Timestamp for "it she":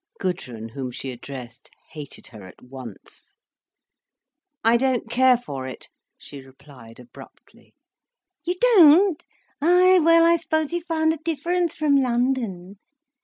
5.67-6.41